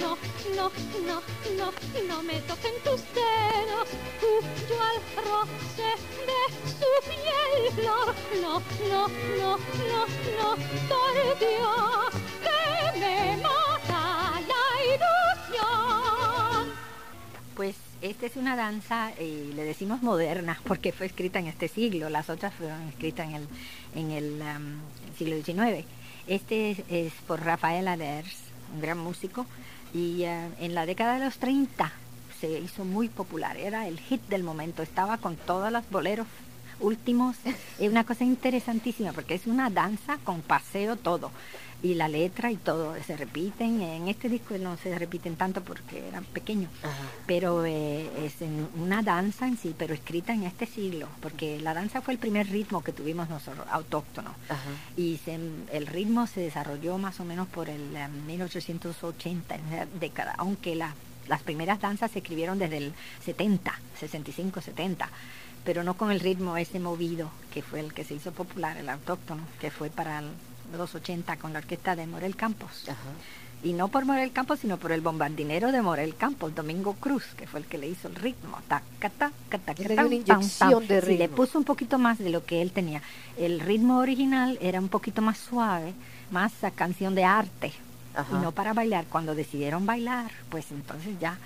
No, 0.01 0.19
no, 0.57 0.71
no, 1.07 1.23
no, 1.57 1.73
no 2.09 2.23
me 2.23 2.41
toquen 2.43 2.75
tus 2.85 3.01
dedos, 3.15 3.89
yo 4.69 4.77
al 4.91 4.99
roce 5.25 5.89
de 6.29 6.41
su 6.79 6.91
piel 7.09 7.73
flor. 7.75 8.15
No, 8.43 8.61
no, 8.91 9.09
no, 9.39 9.59
no, 9.91 10.07
no, 10.39 10.57
por 10.91 11.39
Dios 11.39 12.13
que 12.45 13.01
me 13.01 13.37
Pues 17.57 17.77
esta 18.01 18.25
es 18.25 18.37
una 18.37 18.57
danza, 18.57 19.13
eh, 19.19 19.53
le 19.55 19.65
decimos 19.65 20.03
moderna, 20.03 20.59
porque 20.67 20.91
fue 20.93 21.07
escrita 21.07 21.39
en 21.39 21.49
este 21.49 21.69
siglo, 21.69 22.09
las 22.09 22.31
otras 22.31 22.55
fueron 22.55 22.81
escritas 22.89 23.29
en 23.29 23.35
el, 23.35 23.49
en 23.95 24.11
el 24.11 24.43
siglo 25.19 25.37
XIX. 25.37 25.87
Este 26.27 26.85
es, 26.89 27.13
por 27.27 27.45
Rafael 27.45 27.89
Aders, 27.89 28.37
un 28.75 28.81
gran 28.81 28.99
músico, 28.99 29.45
y 29.93 30.23
eh, 30.23 30.49
en 30.61 30.75
la 30.75 30.87
década 30.87 31.19
de 31.19 31.25
los 31.27 31.37
30 31.37 31.93
se 32.41 32.59
hizo 32.59 32.85
muy 32.85 33.09
popular, 33.09 33.57
era 33.59 33.87
el 33.87 34.01
hit 34.01 34.23
del 34.29 34.43
momento, 34.43 34.83
estaba 34.83 35.19
con 35.19 35.37
todos 35.37 35.71
los 35.71 35.89
boleros 35.91 36.27
últimos, 36.81 37.37
es 37.79 37.91
una 37.91 38.05
cosa 38.05 38.25
interesantísima, 38.25 39.13
porque 39.13 39.35
es 39.35 39.47
una 39.47 39.69
danza 39.69 40.17
con 40.25 40.41
paseo 40.41 40.97
todo 40.97 41.31
y 41.83 41.95
la 41.95 42.09
letra 42.09 42.51
y 42.51 42.57
todo 42.57 42.95
se 43.05 43.17
repiten. 43.17 43.83
En 43.83 44.09
este 44.09 44.29
disco 44.29 44.57
no 44.59 44.77
se 44.77 44.97
repiten 44.99 45.37
tanto 45.37 45.63
porque 45.63 46.07
eran 46.09 46.25
pequeños, 46.25 46.71
pero 47.27 47.65
eh, 47.65 48.09
es 48.25 48.41
en 48.41 48.69
una 48.77 49.03
danza 49.03 49.47
en 49.47 49.57
sí, 49.57 49.75
pero 49.77 49.93
escrita 49.93 50.33
en 50.33 50.45
este 50.45 50.67
siglo, 50.67 51.09
porque 51.21 51.61
la 51.61 51.75
danza 51.75 52.01
fue 52.01 52.15
el 52.15 52.21
primer 52.21 52.49
ritmo 52.49 52.83
que 52.83 52.93
tuvimos 52.93 53.29
nosotros, 53.29 53.67
autóctono. 53.71 54.35
Y 54.97 55.19
el 55.73 55.87
ritmo 55.87 56.27
se 56.27 56.41
desarrolló 56.41 56.99
más 56.99 57.21
o 57.21 57.25
menos 57.25 57.49
por 57.49 57.69
el 57.69 57.83
1880, 58.27 59.55
en 59.55 59.71
la 59.71 59.87
década, 59.87 60.35
aunque 60.39 60.77
las 60.77 61.43
primeras 61.45 61.81
danzas 61.81 62.13
se 62.13 62.21
escribieron 62.21 62.59
desde 62.59 62.79
el 62.79 62.95
70, 63.25 63.73
65, 63.99 64.61
70 64.61 65.11
pero 65.65 65.85
no 65.85 65.95
con 65.95 66.11
el 66.11 66.19
ritmo 66.19 66.57
ese 66.57 66.81
movido 66.81 67.31
que 67.53 67.63
fue 67.63 67.79
el 67.79 67.95
que 67.95 68.03
se 68.03 68.15
hizo 68.15 68.33
popular, 68.33 68.77
el 68.77 68.89
autóctono, 68.89 69.43
que 69.61 69.71
fue 69.71 69.91
para 69.91 70.19
el, 70.19 70.27
los 70.79 70.95
80 70.95 71.37
con 71.37 71.53
la 71.53 71.61
orquesta 71.61 71.97
de 71.97 72.07
Morel 72.07 72.37
Campos. 72.37 72.85
Y 73.65 73.75
no 73.75 73.89
por 73.89 74.05
Morel 74.05 74.33
Campos, 74.33 74.59
sino 74.59 74.77
por 74.77 74.91
el 74.91 75.01
bombardinero 75.01 75.71
de 75.71 75.83
Morel 75.83 76.17
Campos, 76.17 76.55
Domingo 76.55 76.95
Cruz, 76.95 77.25
que 77.37 77.47
fue 77.47 77.61
el 77.61 77.67
que 77.67 77.79
le 77.79 77.89
hizo 77.89 78.09
el 78.09 78.17
ritmo. 78.17 78.59
le 80.81 81.17
le 81.17 81.29
puso 81.29 81.59
un 81.59 81.65
poquito 81.65 81.99
más 81.99 82.19
de 82.19 82.31
lo 82.31 82.45
que 82.45 82.61
él 82.61 82.73
tenía. 82.73 83.03
El 83.39 83.61
ritmo 83.61 83.99
original 83.99 84.59
era 84.61 84.81
un 84.81 84.89
poquito 84.89 85.23
más 85.23 85.39
suave, 85.39 85.95
más 86.33 86.65
a 86.65 86.73
canción 86.73 87.15
de 87.15 87.25
arte, 87.25 87.73
y 88.33 88.35
no 88.35 88.51
para 88.51 88.73
bailar. 88.73 89.05
Cuando 89.09 89.35
decidieron 89.35 89.87
bailar, 89.87 90.33
pues 90.51 90.73
entonces 90.73 91.19
ya 91.21 91.39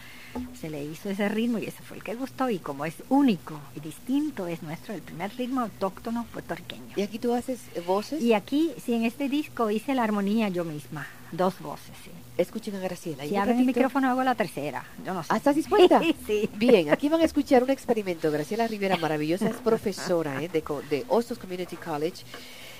se 0.60 0.70
le 0.70 0.84
hizo 0.84 1.10
ese 1.10 1.28
ritmo 1.28 1.58
y 1.58 1.66
ese 1.66 1.82
fue 1.82 1.96
el 1.98 2.02
que 2.02 2.14
gustó 2.14 2.50
y 2.50 2.58
como 2.58 2.84
es 2.84 2.94
único 3.08 3.60
y 3.74 3.80
distinto 3.80 4.46
es 4.46 4.62
nuestro 4.62 4.94
el 4.94 5.02
primer 5.02 5.34
ritmo 5.36 5.60
autóctono 5.60 6.26
puertorriqueño. 6.32 6.94
¿Y 6.96 7.02
aquí 7.02 7.18
tú 7.18 7.34
haces 7.34 7.60
voces? 7.86 8.22
Y 8.22 8.34
aquí, 8.34 8.72
sí, 8.84 8.94
en 8.94 9.04
este 9.04 9.28
disco 9.28 9.70
hice 9.70 9.94
la 9.94 10.04
armonía 10.04 10.48
yo 10.48 10.64
misma, 10.64 11.06
dos 11.36 11.60
voces, 11.60 11.92
sí. 12.04 12.10
Escuchen 12.38 12.74
a 12.76 12.80
Graciela. 12.80 13.24
Si 13.24 13.34
abren 13.34 13.58
el 13.58 13.64
micrófono 13.64 14.10
hago 14.10 14.22
la 14.22 14.34
tercera, 14.34 14.84
yo 15.04 15.14
no 15.14 15.22
sé. 15.22 15.28
¿Ah, 15.32 15.36
¿Estás 15.38 15.56
dispuesta? 15.56 16.02
sí. 16.26 16.50
Bien, 16.56 16.90
aquí 16.90 17.08
van 17.08 17.22
a 17.22 17.24
escuchar 17.24 17.62
un 17.62 17.70
experimento. 17.76 18.30
Graciela 18.30 18.66
Rivera, 18.68 18.96
maravillosa, 18.96 19.48
es 19.48 19.56
profesora 19.56 20.42
¿eh? 20.42 20.48
de, 20.48 20.62
de 20.90 21.04
Hostos 21.08 21.38
Community 21.38 21.76
College 21.76 22.24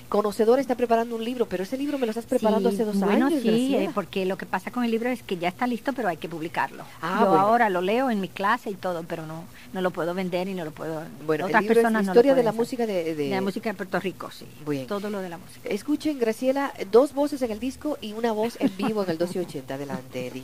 Conocedor 0.09 0.59
está 0.59 0.75
preparando 0.75 1.15
un 1.15 1.23
libro, 1.23 1.47
pero 1.47 1.63
ese 1.63 1.77
libro 1.77 1.97
me 1.97 2.05
lo 2.05 2.11
estás 2.11 2.25
preparando 2.25 2.69
hace 2.69 2.85
dos 2.85 2.97
bueno, 2.97 3.27
años. 3.27 3.41
Sí, 3.41 3.75
eh, 3.75 3.89
porque 3.93 4.25
lo 4.25 4.37
que 4.37 4.45
pasa 4.45 4.71
con 4.71 4.85
el 4.85 4.91
libro 4.91 5.09
es 5.09 5.21
que 5.21 5.37
ya 5.37 5.49
está 5.49 5.67
listo, 5.67 5.91
pero 5.91 6.07
hay 6.07 6.15
que 6.15 6.29
publicarlo. 6.29 6.85
Ah, 7.01 7.19
Yo 7.21 7.37
ahora 7.37 7.69
lo 7.69 7.81
leo 7.81 8.09
en 8.09 8.21
mi 8.21 8.29
clase 8.29 8.69
y 8.69 8.75
todo, 8.75 9.03
pero 9.03 9.25
no 9.25 9.43
no 9.73 9.81
lo 9.81 9.91
puedo 9.91 10.13
vender 10.13 10.47
y 10.47 10.53
no 10.53 10.63
lo 10.63 10.71
puedo. 10.71 11.03
Bueno, 11.25 11.45
otras 11.45 11.63
personas 11.65 12.03
es 12.03 12.07
historia 12.07 12.35
de 12.35 12.43
la 12.43 12.53
música 12.53 12.85
de, 12.85 13.15
de, 13.15 13.29
la 13.29 13.41
música 13.41 13.69
de 13.69 13.75
Puerto 13.75 13.99
Rico, 13.99 14.31
sí. 14.31 14.47
Todo 14.87 15.09
lo 15.09 15.19
de 15.19 15.29
la 15.29 15.37
música. 15.37 15.67
Escuchen, 15.69 16.19
Graciela, 16.19 16.73
dos 16.89 17.13
voces 17.13 17.41
en 17.41 17.51
el 17.51 17.59
disco 17.59 17.97
y 17.99 18.13
una 18.13 18.31
voz 18.31 18.46
en 18.59 18.75
vivo 18.77 19.03
en 19.03 19.09
el 19.11 19.17
1280. 19.17 19.73
Adelante, 19.73 20.27
Eddie. 20.27 20.43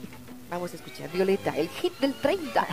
Vamos 0.50 0.74
a 0.74 0.76
escuchar. 0.76 1.12
Violeta, 1.12 1.58
el 1.58 1.70
hit 1.70 1.98
del 2.00 2.14
30. 2.14 2.68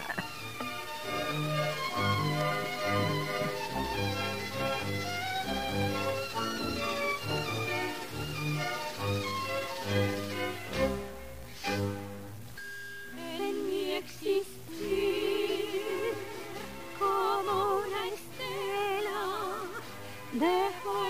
linda 20.40 20.70
violeta, 20.70 21.09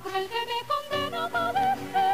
cruel 0.00 0.28
que 0.28 0.40
me 0.46 0.58
condena 0.68 1.24
a 1.24 1.28
padecer. 1.28 2.05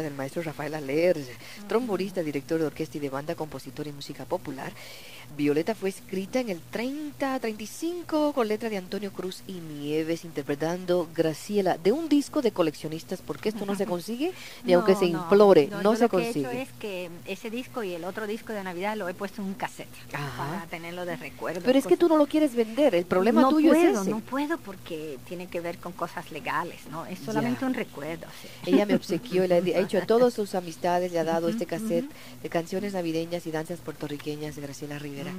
El 0.00 0.14
maestro 0.14 0.42
Rafael 0.42 0.74
Aler, 0.74 1.16
trombonista, 1.68 2.22
director 2.22 2.58
de 2.58 2.66
orquesta 2.66 2.96
y 2.96 3.00
de 3.00 3.10
banda, 3.10 3.34
compositor 3.34 3.86
y 3.86 3.92
música 3.92 4.24
popular. 4.24 4.72
Violeta 5.36 5.74
fue 5.74 5.88
escrita 5.88 6.40
en 6.40 6.50
el 6.50 6.60
30-35 6.70 8.32
con 8.34 8.48
letra 8.48 8.68
de 8.68 8.76
Antonio 8.76 9.12
Cruz 9.12 9.42
y 9.46 9.52
Nieves, 9.54 10.24
interpretando 10.24 11.08
Graciela 11.14 11.78
de 11.78 11.92
un 11.92 12.08
disco 12.08 12.42
de 12.42 12.50
coleccionistas, 12.52 13.20
porque 13.22 13.48
esto 13.48 13.64
no 13.64 13.74
se 13.74 13.86
consigue 13.86 14.32
ni 14.64 14.72
aunque 14.74 14.94
se 14.94 15.06
implore, 15.06 15.68
no, 15.68 15.82
yo 15.82 15.96
se 15.96 16.02
lo 16.02 16.08
que 16.08 16.16
he 16.16 16.24
consigue. 16.24 16.48
hecho 16.50 16.50
es 16.50 16.68
que 16.78 17.10
ese 17.26 17.50
disco 17.50 17.82
y 17.82 17.94
el 17.94 18.04
otro 18.04 18.26
disco 18.26 18.52
de 18.52 18.62
Navidad 18.62 18.96
lo 18.96 19.08
he 19.08 19.14
puesto 19.14 19.40
en 19.42 19.48
un 19.48 19.54
cassette 19.54 19.88
Ajá. 20.12 20.36
para 20.36 20.66
tenerlo 20.66 21.04
de 21.06 21.16
recuerdo. 21.16 21.62
Pero 21.64 21.78
es 21.78 21.86
que 21.86 21.96
tú 21.96 22.08
no 22.08 22.16
lo 22.16 22.26
quieres 22.26 22.54
vender, 22.54 22.94
el 22.94 23.06
problema 23.06 23.40
no 23.42 23.50
tuyo 23.50 23.70
puedo, 23.70 23.90
es 23.92 23.98
ese. 24.00 24.10
No 24.10 24.20
puedo 24.20 24.58
porque 24.58 25.18
tiene 25.26 25.46
que 25.46 25.60
ver 25.60 25.78
con 25.78 25.92
cosas 25.92 26.30
legales, 26.30 26.80
¿no? 26.90 27.06
Es 27.06 27.18
solamente 27.20 27.60
Ya. 27.62 27.66
un 27.66 27.74
recuerdo. 27.74 28.26
sí. 28.42 28.70
Ella 28.72 28.86
me 28.86 28.94
obsequió, 28.94 29.44
ha 29.44 29.46
hecho 29.82 29.98
a 29.98 30.06
todas 30.06 30.34
sus 30.34 30.54
amistades, 30.54 31.12
le 31.12 31.18
ha 31.18 31.24
dado 31.24 31.48
este 31.48 31.66
cassette 31.66 32.10
de 32.42 32.48
canciones 32.48 32.94
navideñas 32.94 33.46
y 33.46 33.50
danzas 33.50 33.80
puertorriqueñas 33.80 34.56
de 34.56 34.62
Graciela 34.62 34.98
Rivera. 34.98 35.32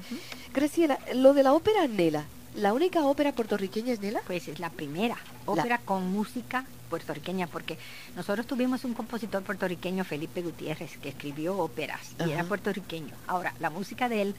Graciela, 0.53 0.99
lo 1.15 1.33
de 1.33 1.43
la 1.43 1.53
ópera 1.53 1.87
Nela, 1.87 2.25
¿la 2.55 2.73
única 2.73 3.05
ópera 3.05 3.33
puertorriqueña 3.33 3.93
es 3.93 4.01
Nela? 4.01 4.21
Pues 4.25 4.47
es 4.47 4.59
la 4.59 4.69
primera 4.69 5.17
ópera 5.45 5.79
con 5.79 6.11
música 6.11 6.65
puertorriqueña, 6.89 7.47
porque 7.47 7.77
nosotros 8.15 8.45
tuvimos 8.45 8.85
un 8.85 8.93
compositor 8.93 9.41
puertorriqueño, 9.41 10.03
Felipe 10.03 10.43
Gutiérrez, 10.43 10.97
que 10.97 11.09
escribió 11.09 11.57
óperas 11.57 12.13
y 12.23 12.29
era 12.29 12.43
puertorriqueño. 12.43 13.15
Ahora, 13.25 13.55
la 13.59 13.71
música 13.71 14.09
de 14.09 14.21
él 14.21 14.35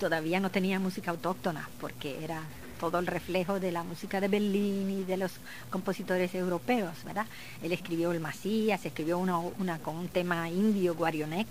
todavía 0.00 0.40
no 0.40 0.50
tenía 0.50 0.78
música 0.78 1.10
autóctona, 1.10 1.68
porque 1.80 2.24
era 2.24 2.42
todo 2.78 2.98
el 2.98 3.06
reflejo 3.06 3.60
de 3.60 3.72
la 3.72 3.82
música 3.82 4.20
de 4.20 4.28
Bellini, 4.28 5.04
de 5.04 5.16
los 5.16 5.32
compositores 5.70 6.34
europeos, 6.34 6.94
¿verdad? 7.04 7.26
Él 7.62 7.72
escribió 7.72 8.12
el 8.12 8.20
Macías, 8.20 8.84
escribió 8.84 9.18
una, 9.18 9.38
una 9.38 9.78
con 9.78 9.96
un 9.96 10.08
tema 10.08 10.48
indio, 10.48 10.94
Guarionex, 10.94 11.48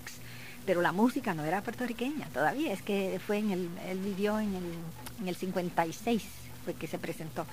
pero 0.65 0.81
la 0.81 0.91
música 0.91 1.33
no 1.33 1.45
era 1.45 1.61
puertorriqueña 1.61 2.27
todavía, 2.33 2.73
es 2.73 2.81
que 2.81 3.19
fue 3.25 3.37
en 3.37 3.51
el, 3.51 3.69
él 3.87 3.99
vivió 3.99 4.39
en 4.39 4.55
el, 4.55 4.63
en 5.21 5.27
el 5.27 5.35
56, 5.35 6.23
fue 6.65 6.73
que 6.73 6.87
se 6.87 6.97
presentó, 6.97 7.45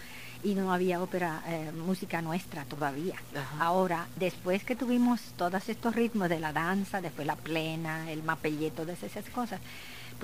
y 0.42 0.54
no 0.54 0.72
había 0.72 1.00
ópera, 1.00 1.42
eh, 1.46 1.72
música 1.72 2.20
nuestra 2.20 2.64
todavía. 2.64 3.14
Ajá. 3.34 3.64
Ahora, 3.64 4.08
después 4.16 4.64
que 4.64 4.76
tuvimos 4.76 5.20
todos 5.36 5.68
estos 5.68 5.94
ritmos 5.94 6.28
de 6.28 6.40
la 6.40 6.52
danza, 6.52 7.00
después 7.00 7.26
la 7.26 7.36
plena, 7.36 8.10
el 8.10 8.22
mapellé, 8.22 8.70
todas 8.70 9.02
esas 9.02 9.24
cosas, 9.30 9.60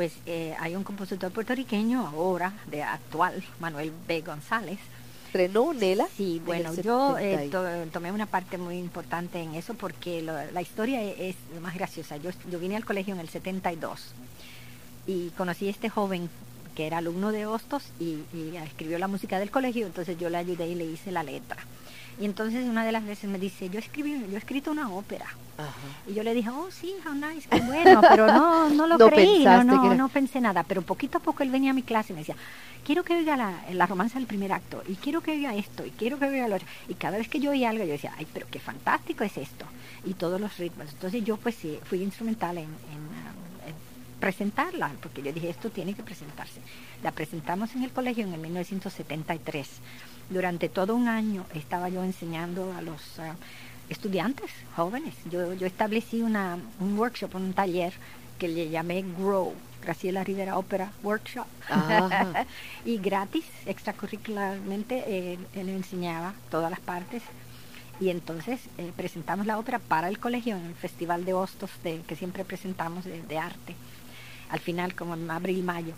pues 0.01 0.15
eh, 0.25 0.55
hay 0.59 0.75
un 0.77 0.83
compositor 0.83 1.31
puertorriqueño 1.31 2.07
ahora, 2.07 2.55
de 2.71 2.83
actual, 2.83 3.45
Manuel 3.59 3.93
B. 4.09 4.23
González, 4.23 4.79
¿Frenó 5.31 5.75
Nela? 5.75 6.07
Sí, 6.17 6.37
en 6.39 6.45
bueno, 6.47 6.75
yo 6.77 7.17
70 7.19 7.23
eh, 7.23 7.49
to- 7.51 7.91
tomé 7.93 8.11
una 8.11 8.25
parte 8.25 8.57
muy 8.57 8.79
importante 8.79 9.43
en 9.43 9.55
eso 9.57 9.75
porque 9.75 10.23
lo- 10.23 10.51
la 10.53 10.63
historia 10.63 11.03
e- 11.03 11.29
es, 11.29 11.37
más 11.61 11.75
graciosa. 11.75 12.17
Yo, 12.17 12.31
yo 12.51 12.59
vine 12.59 12.77
al 12.77 12.87
colegio 12.87 13.13
en 13.13 13.21
el 13.21 13.29
72 13.29 14.01
y 15.07 15.29
conocí 15.37 15.67
a 15.69 15.71
este 15.71 15.91
joven 15.91 16.31
que 16.75 16.87
era 16.87 16.97
alumno 16.97 17.31
de 17.31 17.45
Hostos 17.45 17.83
y, 18.01 18.21
y 18.33 18.57
escribió 18.57 18.99
la 18.99 19.07
música 19.07 19.39
del 19.39 19.51
colegio, 19.51 19.85
entonces 19.85 20.17
yo 20.19 20.31
le 20.31 20.39
ayudé 20.39 20.67
y 20.67 20.77
le 20.77 20.87
hice 20.87 21.13
la 21.13 21.23
letra. 21.25 21.59
Y 22.21 22.27
entonces 22.27 22.65
una 22.69 22.85
de 22.85 22.93
las 22.93 23.05
veces 23.05 23.31
me 23.31 23.39
dice, 23.39 23.71
yo 23.71 23.79
escribí, 23.79 24.13
yo 24.29 24.35
he 24.35 24.39
escrito 24.39 24.71
una 24.71 24.91
ópera. 24.93 25.25
Ajá. 25.57 25.71
Y 26.07 26.13
yo 26.15 26.23
le 26.23 26.35
dije, 26.35 26.51
oh 26.51 26.71
sí, 26.71 26.95
how 27.07 27.15
nice, 27.15 27.49
qué 27.49 27.61
bueno, 27.63 28.03
pero 28.03 28.27
no, 28.27 28.69
no 28.69 28.87
lo 28.87 28.99
No 28.99 29.09
creí, 29.09 29.43
no, 29.45 29.65
no, 29.65 29.87
era- 29.87 29.95
no 29.95 30.09
pensé 30.11 30.41
nada. 30.41 30.63
Pero 30.65 30.83
poquito 30.83 31.19
a 31.19 31.21
poco 31.23 31.43
él 31.43 31.51
venía 31.51 31.71
a 31.71 31.75
mi 31.75 31.83
clase 31.83 32.13
y 32.13 32.15
me 32.15 32.21
decía, 32.21 32.37
quiero 32.85 33.05
que 33.05 33.15
oiga 33.15 33.37
la, 33.39 33.55
la 33.73 33.87
romanza 33.87 34.19
del 34.19 34.27
primer 34.29 34.53
acto, 34.53 34.83
y 34.87 34.97
quiero 34.97 35.23
que 35.23 35.31
oiga 35.33 35.55
esto, 35.55 35.85
y 35.87 35.91
quiero 35.93 36.19
que 36.19 36.27
oiga 36.27 36.47
lo 36.47 36.57
otro. 36.57 36.69
Y 36.89 36.95
cada 36.95 37.17
vez 37.17 37.29
que 37.29 37.41
yo 37.41 37.51
oía 37.53 37.71
algo, 37.71 37.85
yo 37.85 37.93
decía, 37.93 38.13
ay, 38.19 38.27
pero 38.35 38.47
qué 38.51 38.61
fantástico 38.61 39.25
es 39.25 39.39
esto. 39.39 39.65
Y 40.05 40.13
todos 40.15 40.39
los 40.41 40.59
ritmos. 40.59 40.91
Entonces 40.93 41.25
yo 41.25 41.39
pues 41.39 41.55
sí, 41.55 41.79
fui 41.85 42.03
instrumental 42.03 42.59
en, 42.59 42.65
en, 42.65 42.69
um, 42.71 43.69
en 43.69 43.75
presentarla, 44.21 44.91
porque 45.03 45.23
yo 45.23 45.33
dije, 45.33 45.49
esto 45.49 45.71
tiene 45.71 45.95
que 45.95 46.03
presentarse. 46.03 46.61
La 47.03 47.13
presentamos 47.13 47.75
en 47.75 47.83
el 47.83 47.91
colegio 47.93 48.25
en 48.27 48.35
el 48.35 48.41
1973. 48.41 49.69
Durante 50.31 50.69
todo 50.69 50.95
un 50.95 51.09
año 51.09 51.45
estaba 51.55 51.89
yo 51.89 52.05
enseñando 52.05 52.73
a 52.73 52.83
los 52.83 53.19
ah, 53.19 53.35
estudiantes 53.89 54.51
jóvenes. 54.77 55.15
Yo, 55.29 55.55
yo 55.55 55.67
establecí 55.67 56.23
una, 56.23 56.57
un 56.79 56.97
workshop, 56.97 57.35
un 57.35 57.53
taller 57.53 57.93
que 58.39 58.47
le 58.47 58.71
llamé 58.71 59.05
Grow, 59.19 59.53
Graciela 59.83 60.23
Rivera 60.23 60.57
Opera 60.57 60.93
Workshop. 61.03 61.47
Y 62.85 62.99
gratis, 62.99 63.45
extracurricularmente, 63.67 65.05
eh, 65.07 65.39
él 65.55 65.69
enseñaba 65.69 66.33
todas 66.51 66.71
las 66.71 66.81
partes. 66.81 67.23
Y 68.01 68.09
entonces 68.09 68.61
eh, 68.79 68.93
presentamos 68.97 69.47
la 69.47 69.59
ópera 69.59 69.79
para 69.79 70.09
el 70.09 70.19
colegio 70.19 70.57
en 70.57 70.65
el 70.65 70.75
Festival 70.75 71.25
de 71.25 71.35
Hostos 71.35 71.71
de, 71.83 72.01
que 72.07 72.17
siempre 72.17 72.45
presentamos 72.45 73.05
de, 73.05 73.21
de 73.23 73.37
arte, 73.37 73.75
al 74.49 74.61
final 74.61 74.95
como 74.95 75.15
en 75.15 75.31
abril-mayo. 75.31 75.95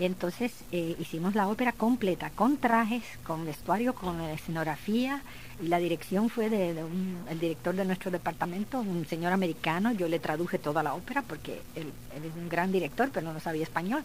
Entonces 0.00 0.52
eh, 0.72 0.96
hicimos 0.98 1.34
la 1.34 1.48
ópera 1.48 1.72
completa, 1.72 2.30
con 2.30 2.56
trajes, 2.56 3.02
con 3.24 3.44
vestuario, 3.44 3.94
con 3.94 4.20
escenografía, 4.22 5.22
la 5.62 5.78
dirección 5.78 6.28
fue 6.30 6.48
de, 6.48 6.82
un- 6.82 7.18
director 7.38 7.74
de 7.76 7.84
nuestro 7.84 8.10
departamento, 8.10 8.80
un 8.80 9.06
señor 9.06 9.32
americano, 9.32 9.92
yo 9.92 10.08
le 10.08 10.18
traduje 10.18 10.58
toda 10.58 10.82
la 10.82 10.94
ópera 10.94 11.22
porque 11.22 11.60
él, 11.76 11.92
él 12.16 12.24
es 12.24 12.34
un 12.36 12.48
gran 12.48 12.72
director, 12.72 13.10
pero 13.12 13.32
no 13.32 13.38
sabía 13.38 13.62
español, 13.62 14.02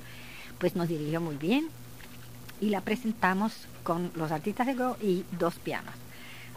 pues 0.59 0.75
nos 0.75 0.87
dirigió 0.89 1.21
muy 1.21 1.35
bien. 1.37 1.67
Y 2.59 2.69
la 2.69 2.81
presentamos 2.81 3.53
con 3.83 4.11
los 4.15 4.31
artistas 4.31 4.67
de 4.67 4.73
Go 4.73 4.97
y 5.01 5.23
dos 5.39 5.55
pianos. 5.55 5.93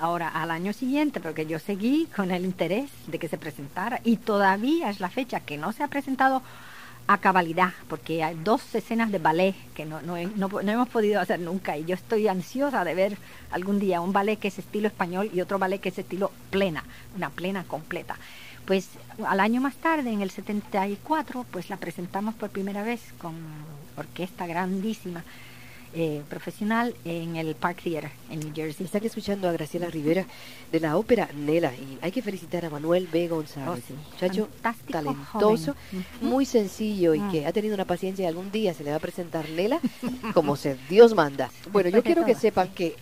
Ahora, 0.00 0.28
al 0.28 0.50
año 0.50 0.72
siguiente, 0.72 1.20
porque 1.20 1.44
yo 1.46 1.58
seguí 1.58 2.08
con 2.16 2.30
el 2.30 2.46
interés 2.46 2.90
de 3.06 3.18
que 3.18 3.28
se 3.28 3.36
presentara 3.36 4.00
y 4.02 4.16
todavía 4.16 4.88
es 4.88 4.98
la 4.98 5.10
fecha 5.10 5.40
que 5.40 5.58
no 5.58 5.72
se 5.72 5.82
ha 5.82 5.88
presentado 5.88 6.42
a 7.12 7.18
cabalidad, 7.18 7.72
porque 7.88 8.22
hay 8.22 8.36
dos 8.44 8.72
escenas 8.72 9.10
de 9.10 9.18
ballet 9.18 9.56
que 9.74 9.84
no, 9.84 10.00
no, 10.00 10.14
no 10.36 10.70
hemos 10.70 10.88
podido 10.88 11.20
hacer 11.20 11.40
nunca 11.40 11.76
y 11.76 11.84
yo 11.84 11.96
estoy 11.96 12.28
ansiosa 12.28 12.84
de 12.84 12.94
ver 12.94 13.18
algún 13.50 13.80
día 13.80 14.00
un 14.00 14.12
ballet 14.12 14.38
que 14.38 14.46
es 14.46 14.60
estilo 14.60 14.86
español 14.86 15.28
y 15.34 15.40
otro 15.40 15.58
ballet 15.58 15.80
que 15.80 15.88
es 15.88 15.98
estilo 15.98 16.30
plena, 16.50 16.84
una 17.16 17.30
plena 17.30 17.64
completa. 17.64 18.16
Pues 18.64 18.90
al 19.26 19.40
año 19.40 19.60
más 19.60 19.74
tarde, 19.74 20.12
en 20.12 20.22
el 20.22 20.30
74, 20.30 21.44
pues 21.50 21.68
la 21.68 21.78
presentamos 21.78 22.36
por 22.36 22.50
primera 22.50 22.84
vez 22.84 23.00
con 23.18 23.34
orquesta 23.96 24.46
grandísima, 24.46 25.24
eh, 25.94 26.22
profesional, 26.28 26.94
en 27.04 27.36
el 27.36 27.54
Park 27.54 27.80
Theater 27.82 28.10
en 28.30 28.40
New 28.40 28.52
Jersey. 28.54 28.86
Están 28.86 29.04
escuchando 29.04 29.48
a 29.48 29.52
Graciela 29.52 29.88
Rivera 29.88 30.26
de 30.70 30.80
la 30.80 30.96
ópera 30.96 31.28
Nela 31.34 31.72
y 31.74 31.98
hay 32.00 32.12
que 32.12 32.22
felicitar 32.22 32.64
a 32.64 32.70
Manuel 32.70 33.08
B. 33.12 33.28
González, 33.28 33.68
Oh, 33.84 33.86
sí. 33.88 33.94
muchacho 34.12 34.48
Fantástico 34.62 34.92
talentoso, 34.92 35.74
joven. 35.90 36.06
Muy 36.20 36.44
sencillo 36.44 37.14
y 37.14 37.20
Mm. 37.20 37.30
que 37.30 37.46
ha 37.46 37.52
tenido 37.52 37.74
una 37.74 37.84
paciencia 37.84 38.24
y 38.24 38.28
algún 38.28 38.50
día 38.52 38.72
se 38.74 38.84
le 38.84 38.90
va 38.90 38.96
a 38.96 39.00
presentar 39.00 39.48
Nela 39.50 39.80
como 40.34 40.56
se 40.56 40.76
Dios 40.88 41.14
manda. 41.14 41.50
Bueno, 41.72 41.88
yo 41.90 41.96
Después 41.96 42.14
quiero 42.14 42.24
que 42.26 42.34
sepan 42.34 42.68
que 42.68 42.96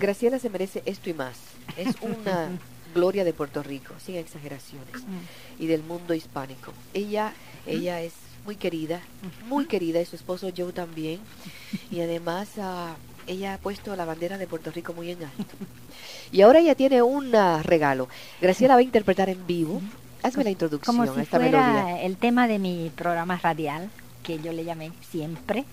Graciela 0.00 0.38
se 0.38 0.50
merece 0.50 0.82
esto 0.86 1.08
y 1.10 1.14
más. 1.14 1.36
Es 1.76 1.94
una 2.02 2.48
gloria 2.94 3.24
de 3.24 3.32
Puerto 3.32 3.62
Rico, 3.62 3.94
sin 4.04 4.16
exageraciones, 4.16 5.02
Mm. 5.02 5.62
y 5.62 5.66
del 5.66 5.82
mundo 5.82 6.14
hispánico. 6.14 6.72
Ella, 6.92 7.32
ella 7.66 8.00
es 8.02 8.12
muy 8.44 8.56
querida, 8.56 9.00
muy 9.48 9.66
querida, 9.66 10.00
y 10.00 10.04
su 10.04 10.16
esposo 10.16 10.50
Joe 10.56 10.72
también, 10.72 11.20
y 11.90 12.00
además 12.00 12.48
ah, 12.58 12.94
ella 13.26 13.54
ha 13.54 13.58
puesto 13.58 13.96
la 13.96 14.04
bandera 14.04 14.38
de 14.38 14.46
Puerto 14.46 14.70
Rico 14.70 14.92
muy 14.92 15.10
en 15.10 15.24
alto. 15.24 15.56
Y 16.32 16.42
ahora 16.42 16.58
ella 16.58 16.74
tiene 16.74 17.00
un 17.02 17.34
ah, 17.34 17.62
regalo. 17.62 18.08
Graciela 18.40 18.74
va 18.74 18.80
a 18.80 18.82
interpretar 18.82 19.28
en 19.28 19.46
vivo. 19.46 19.80
Hazme 20.22 20.44
la 20.44 20.50
introducción 20.50 20.96
Como 20.96 21.10
a 21.10 21.14
si 21.14 21.20
esta 21.20 21.38
fuera 21.38 21.72
melodía. 21.72 22.02
el 22.02 22.16
tema 22.16 22.48
de 22.48 22.58
mi 22.58 22.90
programa 22.94 23.38
radial, 23.42 23.90
que 24.22 24.38
yo 24.40 24.52
le 24.52 24.64
llamé 24.64 24.90
Siempre. 25.10 25.64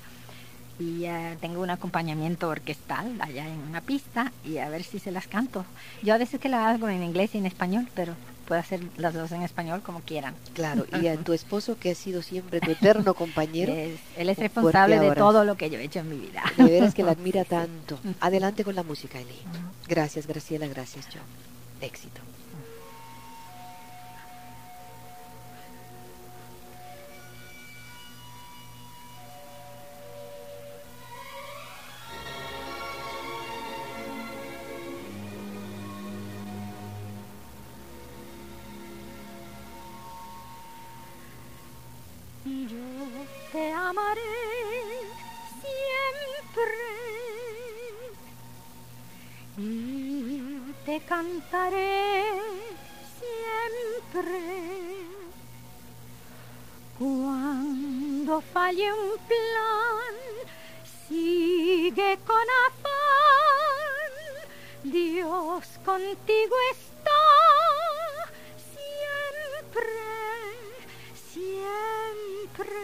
Y 0.80 1.06
eh, 1.06 1.38
tengo 1.40 1.62
un 1.62 1.70
acompañamiento 1.70 2.50
orquestal 2.50 3.16
allá 3.22 3.48
en 3.48 3.60
una 3.70 3.82
pista 3.82 4.32
y 4.44 4.58
a 4.58 4.70
ver 4.70 4.84
si 4.84 5.00
se 5.00 5.12
las 5.12 5.28
canto. 5.28 5.64
Yo 6.02 6.14
a 6.14 6.18
veces 6.18 6.40
que 6.40 6.50
la 6.50 6.70
hago 6.70 6.90
en 6.90 7.04
inglés 7.04 7.36
y 7.36 7.38
en 7.38 7.46
español, 7.46 7.88
pero 7.94 8.16
puedo 8.48 8.60
hacer 8.60 8.82
las 8.98 9.14
dos 9.14 9.32
en 9.32 9.42
español 9.44 9.82
como 9.82 10.02
quieran. 10.02 10.36
Claro, 10.54 10.86
y 11.02 11.08
a 11.08 11.16
tu 11.24 11.34
esposo 11.34 11.78
que 11.80 11.92
ha 11.92 11.96
sido 11.96 12.22
siempre 12.22 12.60
tu 12.62 12.72
eterno 12.72 13.14
compañero. 13.14 13.72
Es- 13.74 14.00
él 14.18 14.30
es 14.30 14.38
responsable 14.38 15.00
de 15.00 15.16
todo 15.16 15.44
lo 15.44 15.56
que 15.56 15.70
yo 15.70 15.80
he 15.80 15.84
hecho 15.84 16.00
en 16.00 16.10
mi 16.10 16.18
vida. 16.18 16.44
De 16.58 16.64
veras 16.66 16.94
que 16.94 17.04
la 17.04 17.12
admira 17.12 17.44
tanto. 17.46 18.00
Adelante 18.20 18.64
con 18.64 18.76
la 18.76 18.84
música, 18.84 19.20
Eli. 19.20 19.36
Gracias, 19.88 20.28
Graciela, 20.28 20.68
gracias, 20.68 21.06
Joe. 21.06 21.22
Éxito. 21.88 22.22
Cantaré 51.22 52.34
siempre 53.20 54.42
Cuando 56.98 58.42
falle 58.54 58.92
un 58.92 59.12
plan, 59.32 60.16
sigue 61.08 62.12
con 62.26 62.48
afán. 62.66 64.12
Dios 64.84 65.66
contigo 65.86 66.56
está 66.72 67.24
siempre, 68.74 70.04
siempre. 71.32 72.82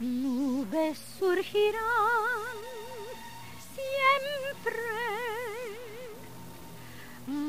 Nubes 0.00 0.98
surgirán 1.18 2.60
siempre, 3.74 4.99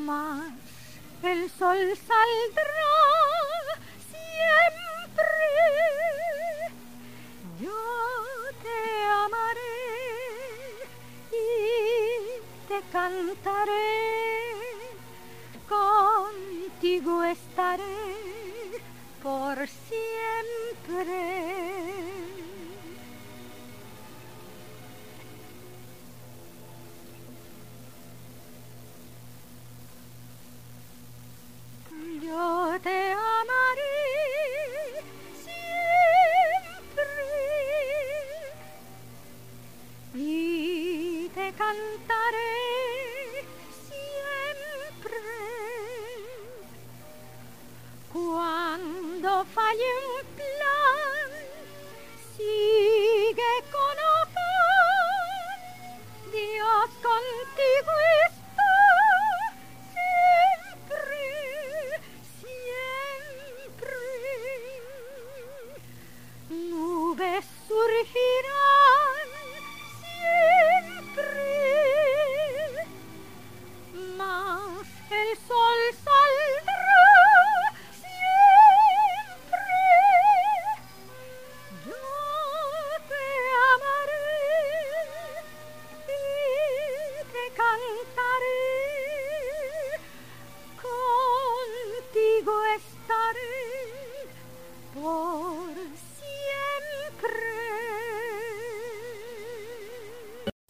más 0.02 0.52
el 1.22 1.48
sol 1.50 1.78
saldrá 1.96 2.96
siempre. 4.10 5.36
Yo 7.60 7.80
te 8.62 8.80
amaré 9.24 9.78
y 11.30 11.46
te 12.68 12.78
cantaré, 12.90 13.90
contigo 15.68 17.22
estaré 17.22 18.02
por 19.22 19.56
siempre. 19.68 21.12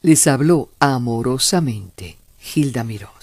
Les 0.04 0.26
habló 0.26 0.68
amorosamente 0.80 2.18
Gilda 2.38 2.82
Mirós. 2.82 3.21